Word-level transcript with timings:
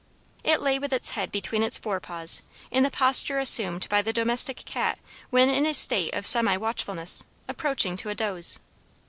It 0.43 0.61
lay 0.63 0.79
with 0.79 0.91
its 0.93 1.11
head 1.11 1.31
between 1.31 1.61
its 1.61 1.77
forepaws 1.77 2.41
in 2.71 2.81
the 2.81 2.89
posture 2.89 3.37
assumed 3.37 3.87
by 3.87 4.01
the 4.01 4.11
domestic 4.11 4.65
cat 4.65 4.97
when 5.29 5.47
in 5.47 5.67
a 5.67 5.75
state 5.75 6.15
of 6.15 6.25
semi 6.25 6.57
watchfulness, 6.57 7.23
approaching 7.47 7.97
to 7.97 8.09
a 8.09 8.15
doze. 8.15 8.59